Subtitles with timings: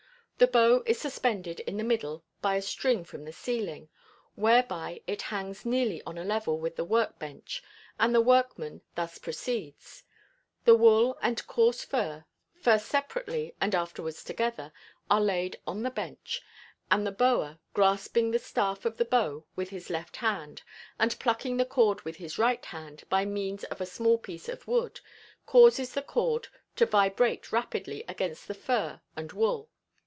[0.37, 3.89] The bow is suspended in the middle by a string from the ceiling,
[4.33, 7.61] whereby it hangs nearly on a level with the work bench,
[7.99, 10.01] and the workman thus proceeds:
[10.65, 12.25] The wool and coarse fur,
[12.59, 14.73] first separately and afterwards together,
[15.11, 16.41] are laid on the bench,
[16.89, 20.63] and the bower, grasping the staff of the bow with his left hand
[20.97, 24.67] and plucking the cord with his right hand by means of a small piece of
[24.67, 25.01] wood,
[25.45, 26.47] causes the cord
[26.77, 29.69] to vibrate rapidly against the fur and wool.